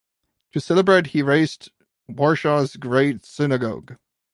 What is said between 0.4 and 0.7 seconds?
To